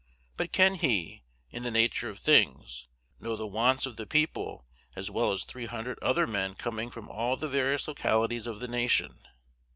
[0.35, 1.21] But can he,
[1.51, 2.87] in the nature of things,
[3.19, 7.07] know the wants of the people as well as three hundred other men coming from
[7.07, 9.21] all the various localities of the nation?